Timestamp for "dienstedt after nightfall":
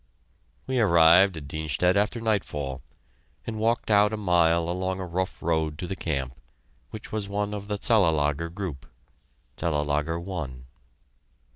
1.47-2.81